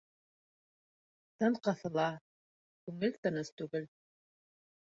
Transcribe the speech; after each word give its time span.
Тын 1.43 1.57
ҡыҫыла, 1.67 2.07
күңел 2.89 3.17
тыныс 3.27 3.55
түгел. 3.61 3.89